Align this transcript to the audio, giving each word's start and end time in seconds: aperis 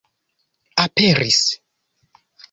aperis 0.85 1.43